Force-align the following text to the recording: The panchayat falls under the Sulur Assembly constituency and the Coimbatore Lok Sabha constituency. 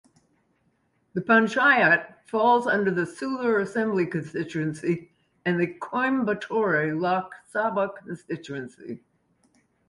The 1.13 1.21
panchayat 1.21 2.23
falls 2.27 2.65
under 2.65 2.89
the 2.89 3.03
Sulur 3.05 3.59
Assembly 3.61 4.07
constituency 4.07 5.11
and 5.45 5.59
the 5.61 5.75
Coimbatore 5.75 6.99
Lok 6.99 7.35
Sabha 7.53 7.95
constituency. 7.95 9.03